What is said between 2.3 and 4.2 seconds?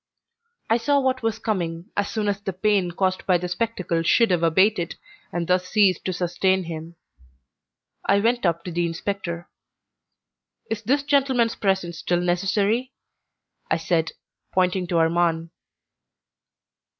the pain caused by the spectacle